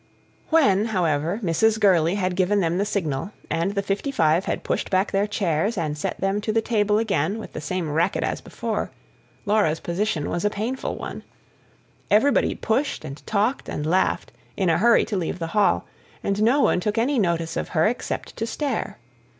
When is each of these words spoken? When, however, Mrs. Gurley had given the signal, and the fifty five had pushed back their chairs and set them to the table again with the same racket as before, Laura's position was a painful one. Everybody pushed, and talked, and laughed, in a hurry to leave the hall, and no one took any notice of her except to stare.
When, 0.49 0.85
however, 0.85 1.39
Mrs. 1.43 1.79
Gurley 1.79 2.15
had 2.15 2.35
given 2.35 2.59
the 2.79 2.85
signal, 2.85 3.33
and 3.51 3.75
the 3.75 3.83
fifty 3.83 4.09
five 4.09 4.45
had 4.45 4.63
pushed 4.63 4.89
back 4.89 5.11
their 5.11 5.27
chairs 5.27 5.77
and 5.77 5.95
set 5.95 6.19
them 6.19 6.41
to 6.41 6.51
the 6.51 6.59
table 6.59 6.97
again 6.97 7.37
with 7.37 7.53
the 7.53 7.61
same 7.61 7.87
racket 7.87 8.23
as 8.23 8.41
before, 8.41 8.89
Laura's 9.45 9.79
position 9.79 10.27
was 10.27 10.43
a 10.43 10.49
painful 10.49 10.95
one. 10.95 11.21
Everybody 12.09 12.55
pushed, 12.55 13.05
and 13.05 13.23
talked, 13.27 13.69
and 13.69 13.85
laughed, 13.85 14.31
in 14.57 14.71
a 14.71 14.79
hurry 14.79 15.05
to 15.05 15.15
leave 15.17 15.37
the 15.37 15.45
hall, 15.53 15.85
and 16.23 16.41
no 16.41 16.61
one 16.61 16.79
took 16.79 16.97
any 16.97 17.19
notice 17.19 17.55
of 17.55 17.69
her 17.69 17.85
except 17.85 18.35
to 18.37 18.47
stare. 18.47 18.97